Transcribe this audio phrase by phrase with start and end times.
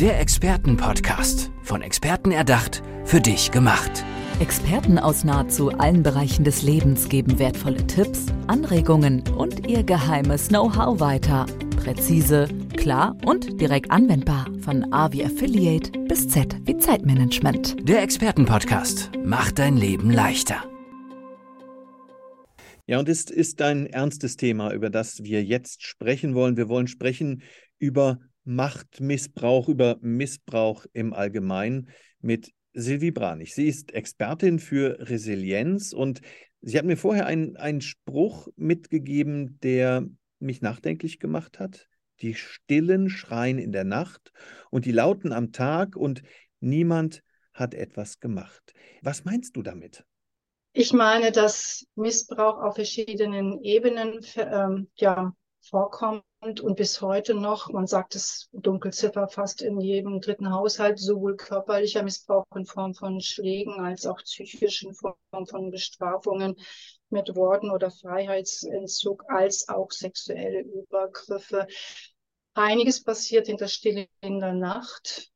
[0.00, 1.50] Der Expertenpodcast.
[1.62, 4.02] Von Experten erdacht, für dich gemacht.
[4.40, 11.00] Experten aus nahezu allen Bereichen des Lebens geben wertvolle Tipps, Anregungen und ihr geheimes Know-how
[11.00, 11.44] weiter.
[11.76, 14.46] Präzise, klar und direkt anwendbar.
[14.62, 17.86] Von A wie Affiliate bis Z wie Zeitmanagement.
[17.86, 20.64] Der Expertenpodcast macht dein Leben leichter.
[22.86, 26.56] Ja, und es ist ein ernstes Thema, über das wir jetzt sprechen wollen.
[26.56, 27.42] Wir wollen sprechen
[27.78, 28.18] über
[28.50, 31.88] Machtmissbrauch, über Missbrauch im Allgemeinen
[32.20, 33.54] mit Silvi Branich.
[33.54, 36.20] Sie ist Expertin für Resilienz und
[36.60, 40.04] sie hat mir vorher einen, einen Spruch mitgegeben, der
[40.40, 41.86] mich nachdenklich gemacht hat.
[42.22, 44.32] Die Stillen schreien in der Nacht
[44.70, 46.22] und die Lauten am Tag und
[46.58, 47.22] niemand
[47.54, 48.74] hat etwas gemacht.
[49.00, 50.04] Was meinst du damit?
[50.72, 56.24] Ich meine, dass Missbrauch auf verschiedenen Ebenen ähm, ja, vorkommt
[56.60, 62.02] und bis heute noch, man sagt es Dunkelziffer fast in jedem dritten Haushalt, sowohl körperlicher
[62.02, 66.56] Missbrauch in Form von Schlägen als auch psychischen Form von Bestrafungen
[67.10, 71.66] mit Worten oder Freiheitsentzug als auch sexuelle Übergriffe.
[72.54, 75.29] Einiges passiert in der Stille in der Nacht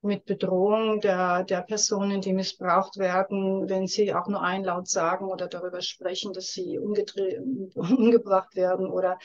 [0.00, 5.26] mit Bedrohung der, der Personen, die missbraucht werden, wenn sie auch nur ein Laut sagen
[5.26, 9.18] oder darüber sprechen, dass sie umgebracht werden oder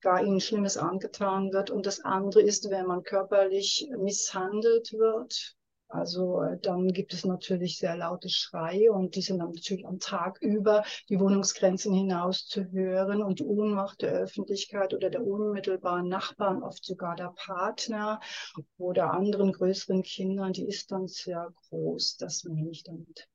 [0.00, 1.70] gar ihnen Schlimmes angetan wird.
[1.70, 5.56] Und das andere ist, wenn man körperlich misshandelt wird,
[5.90, 9.98] also äh, dann gibt es natürlich sehr laute Schreie und die sind dann natürlich am
[9.98, 16.08] Tag über die Wohnungsgrenzen hinaus zu hören und die Ohnmacht der Öffentlichkeit oder der unmittelbaren
[16.08, 18.20] Nachbarn, oft sogar der Partner
[18.78, 22.16] oder anderen größeren Kindern, die ist dann sehr groß.
[22.18, 23.28] Das meine ich damit.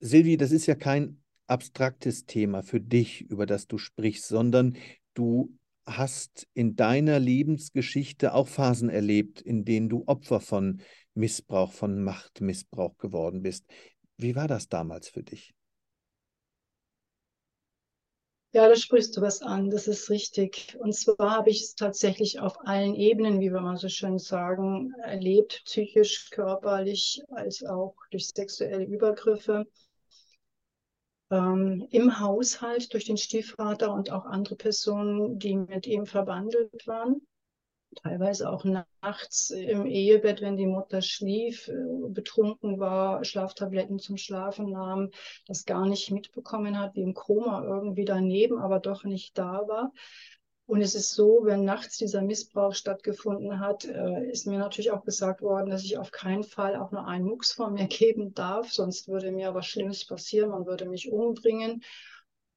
[0.00, 4.76] Silvi, das ist ja kein abstraktes Thema für dich, über das du sprichst, sondern
[5.14, 10.80] du hast in deiner Lebensgeschichte auch Phasen erlebt, in denen du Opfer von
[11.14, 13.66] Missbrauch, von Machtmissbrauch geworden bist.
[14.16, 15.54] Wie war das damals für dich?
[18.54, 20.76] Ja, da sprichst du was an, das ist richtig.
[20.78, 24.92] Und zwar habe ich es tatsächlich auf allen Ebenen, wie wir mal so schön sagen,
[25.02, 29.66] erlebt, psychisch, körperlich, als auch durch sexuelle Übergriffe.
[31.32, 37.22] Ähm, Im Haushalt durch den Stiefvater und auch andere Personen, die mit ihm verbandelt waren
[38.02, 41.74] teilweise auch nachts im Ehebett, wenn die Mutter schlief, äh,
[42.08, 45.10] betrunken war, Schlaftabletten zum Schlafen nahm,
[45.46, 49.92] das gar nicht mitbekommen hat, wie im Koma irgendwie daneben, aber doch nicht da war.
[50.66, 55.04] Und es ist so, wenn nachts dieser Missbrauch stattgefunden hat, äh, ist mir natürlich auch
[55.04, 58.72] gesagt worden, dass ich auf keinen Fall auch nur einen Mucks von mir geben darf,
[58.72, 61.82] sonst würde mir was Schlimmes passieren, man würde mich umbringen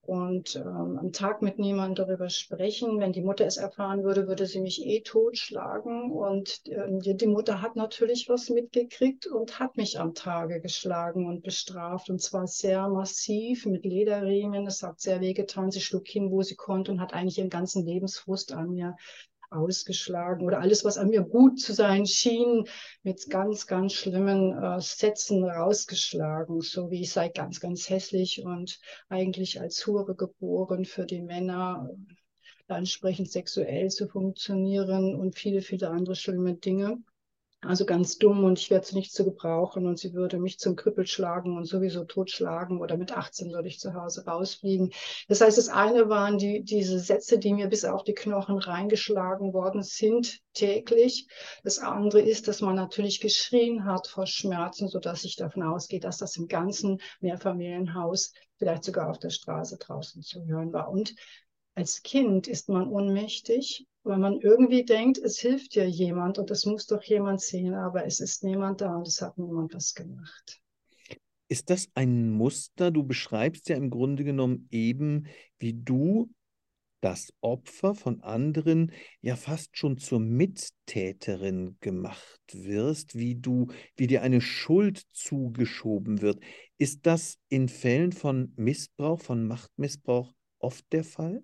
[0.08, 3.00] und ähm, am Tag mit niemandem darüber sprechen.
[3.00, 6.12] Wenn die Mutter es erfahren würde, würde sie mich eh totschlagen.
[6.12, 11.44] Und ähm, die Mutter hat natürlich was mitgekriegt und hat mich am Tage geschlagen und
[11.44, 12.10] bestraft.
[12.10, 14.68] Und zwar sehr massiv mit Lederriemen.
[14.68, 15.72] Es hat sehr wehgetan.
[15.72, 18.96] Sie schlug hin, wo sie konnte und hat eigentlich ihren ganzen Lebensfrust an mir
[19.56, 22.68] ausgeschlagen oder alles, was an mir gut zu sein schien,
[23.04, 28.80] mit ganz, ganz schlimmen äh, Sätzen rausgeschlagen, so wie ich sei ganz, ganz hässlich und
[29.10, 31.90] eigentlich als Hure geboren für die Männer,
[32.68, 36.98] äh, entsprechend sexuell zu funktionieren und viele, viele andere schlimme Dinge.
[37.68, 40.76] Also ganz dumm und ich werde sie nicht zu gebrauchen und sie würde mich zum
[40.76, 44.92] Krüppel schlagen und sowieso totschlagen oder mit 18 würde ich zu Hause rausfliegen.
[45.28, 49.54] Das heißt, das eine waren die, diese Sätze, die mir bis auf die Knochen reingeschlagen
[49.54, 51.28] worden sind täglich.
[51.64, 56.18] Das andere ist, dass man natürlich geschrien hat vor Schmerzen, sodass ich davon ausgehe, dass
[56.18, 60.90] das im ganzen Mehrfamilienhaus, vielleicht sogar auf der Straße draußen zu hören war.
[60.90, 61.14] Und
[61.76, 66.66] als Kind ist man ohnmächtig weil man irgendwie denkt, es hilft ja jemand und es
[66.66, 70.62] muss doch jemand sehen, aber es ist niemand da und es hat niemand was gemacht.
[71.48, 72.92] Ist das ein Muster?
[72.92, 75.28] Du beschreibst ja im Grunde genommen eben,
[75.58, 76.30] wie du
[77.02, 84.22] das Opfer von anderen ja fast schon zur Mittäterin gemacht wirst, wie du, wie dir
[84.22, 86.40] eine Schuld zugeschoben wird.
[86.78, 91.44] Ist das in Fällen von Missbrauch, von Machtmissbrauch oft der Fall?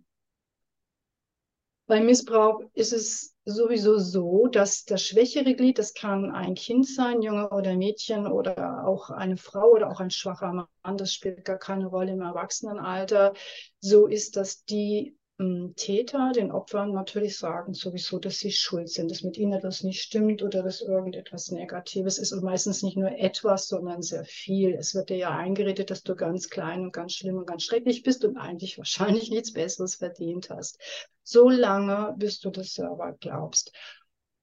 [1.91, 7.21] Beim Missbrauch ist es sowieso so, dass das schwächere Glied, das kann ein Kind sein,
[7.21, 11.57] Junge oder Mädchen oder auch eine Frau oder auch ein schwacher Mann, das spielt gar
[11.57, 13.33] keine Rolle im Erwachsenenalter.
[13.81, 15.17] So ist, dass die
[15.75, 20.01] Täter den Opfern natürlich sagen sowieso, dass sie schuld sind, dass mit ihnen etwas nicht
[20.01, 24.75] stimmt oder dass irgendetwas Negatives ist und meistens nicht nur etwas, sondern sehr viel.
[24.75, 28.03] Es wird dir ja eingeredet, dass du ganz klein und ganz schlimm und ganz schrecklich
[28.03, 30.79] bist und eigentlich wahrscheinlich nichts Besseres verdient hast.
[31.23, 33.71] So lange, bis du das selber glaubst.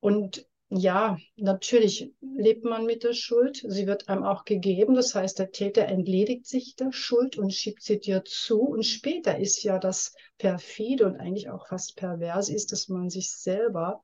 [0.01, 3.65] Und ja, natürlich lebt man mit der Schuld.
[3.67, 4.95] Sie wird einem auch gegeben.
[4.95, 8.61] Das heißt, der Täter entledigt sich der Schuld und schiebt sie dir zu.
[8.61, 13.31] Und später ist ja das perfide und eigentlich auch fast pervers ist, dass man sich
[13.31, 14.03] selber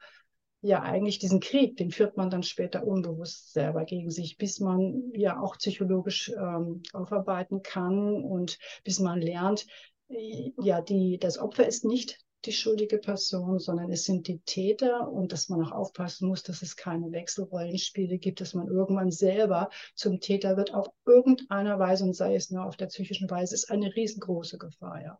[0.63, 5.13] ja eigentlich diesen Krieg, den führt man dann später unbewusst selber gegen sich, bis man
[5.15, 9.67] ja auch psychologisch ähm, aufarbeiten kann und bis man lernt,
[10.09, 15.33] ja, die, das Opfer ist nicht die schuldige Person, sondern es sind die Täter und
[15.33, 20.21] dass man auch aufpassen muss, dass es keine Wechselrollenspiele gibt, dass man irgendwann selber zum
[20.21, 23.95] Täter wird auf irgendeiner Weise und sei es nur auf der psychischen Weise, ist eine
[23.95, 25.19] riesengroße Gefahr, ja.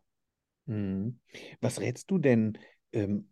[0.65, 1.19] Mhm.
[1.61, 2.57] Was rätst du denn
[2.91, 3.29] ähm,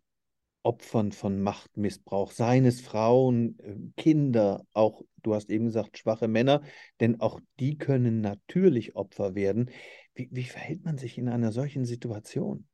[0.62, 6.62] Opfern von Machtmissbrauch, seien es Frauen, ähm, Kinder, auch du hast eben gesagt, schwache Männer,
[7.00, 9.70] denn auch die können natürlich Opfer werden.
[10.14, 12.66] Wie, wie verhält man sich in einer solchen Situation?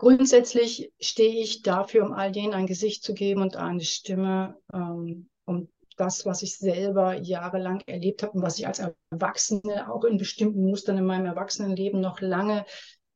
[0.00, 5.28] Grundsätzlich stehe ich dafür, um all denen ein Gesicht zu geben und eine Stimme, ähm,
[5.44, 5.68] um
[5.98, 8.80] das, was ich selber jahrelang erlebt habe und was ich als
[9.10, 12.64] Erwachsene auch in bestimmten Mustern in meinem Erwachsenenleben noch lange,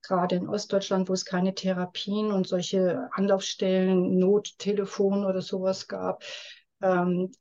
[0.02, 6.22] gerade in Ostdeutschland, wo es keine Therapien und solche Anlaufstellen, Nottelefon oder sowas gab.
[6.82, 7.32] Ähm,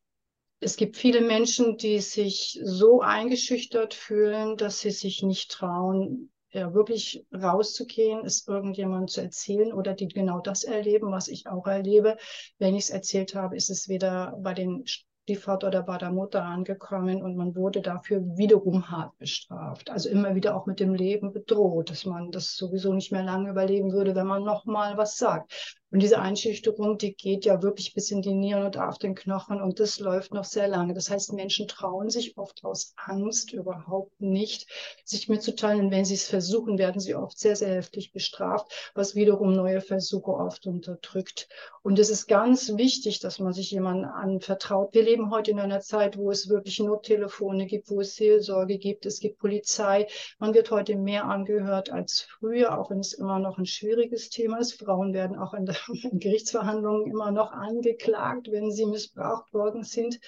[0.61, 6.73] es gibt viele Menschen, die sich so eingeschüchtert fühlen, dass sie sich nicht trauen, ja,
[6.73, 12.17] wirklich rauszugehen, es irgendjemandem zu erzählen oder die genau das erleben, was ich auch erlebe.
[12.59, 16.43] Wenn ich es erzählt habe, ist es weder bei den Stiefvater oder bei der Mutter
[16.43, 19.89] angekommen und man wurde dafür wiederum hart bestraft.
[19.89, 23.49] Also immer wieder auch mit dem Leben bedroht, dass man das sowieso nicht mehr lange
[23.49, 25.79] überleben würde, wenn man nochmal was sagt.
[25.93, 29.61] Und diese Einschüchterung, die geht ja wirklich bis in die Nieren und auf den Knochen
[29.61, 30.95] und das läuft noch sehr lange.
[30.95, 34.67] Das heißt, Menschen trauen sich oft aus Angst überhaupt nicht,
[35.05, 35.81] sich mitzuteilen.
[35.81, 39.81] Und wenn sie es versuchen, werden sie oft sehr, sehr heftig bestraft, was wiederum neue
[39.81, 41.47] Versuche oft unterdrückt.
[41.83, 44.95] Und es ist ganz wichtig, dass man sich jemandem anvertraut.
[44.95, 49.05] Wir leben heute in einer Zeit, wo es wirklich Nottelefone gibt, wo es Seelsorge gibt,
[49.05, 50.07] es gibt Polizei.
[50.39, 54.57] Man wird heute mehr angehört als früher, auch wenn es immer noch ein schwieriges Thema
[54.57, 54.81] ist.
[54.81, 60.19] Frauen werden auch in der in Gerichtsverhandlungen immer noch angeklagt, wenn sie missbraucht worden sind.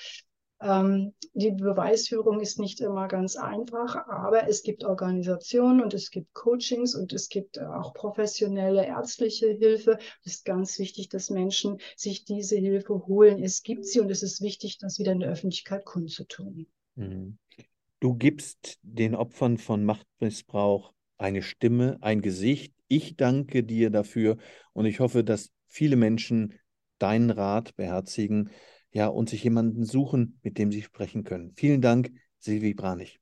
[0.62, 6.34] Ähm, die Beweisführung ist nicht immer ganz einfach, aber es gibt Organisationen und es gibt
[6.34, 10.00] Coachings und es gibt auch professionelle ärztliche Hilfe.
[10.24, 13.44] Es ist ganz wichtig, dass Menschen sich diese Hilfe holen.
[13.44, 16.68] Es gibt sie und es ist wichtig, das wieder in der Öffentlichkeit kundzutun.
[16.96, 17.38] Mhm.
[18.00, 22.75] Du gibst den Opfern von Machtmissbrauch eine Stimme, ein Gesicht.
[22.88, 24.38] Ich danke dir dafür
[24.74, 26.54] und ich hoffe, dass viele Menschen
[27.00, 28.52] deinen Rat beherzigen,
[28.92, 31.52] ja, und sich jemanden suchen, mit dem sie sprechen können.
[31.56, 33.20] Vielen Dank, Silvi Branich.